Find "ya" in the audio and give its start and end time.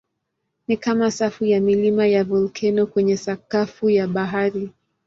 1.45-1.59, 2.07-2.23, 3.89-4.07